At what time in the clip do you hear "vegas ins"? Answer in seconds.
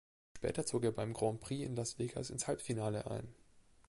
1.99-2.47